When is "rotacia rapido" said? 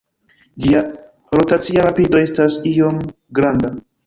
1.39-2.23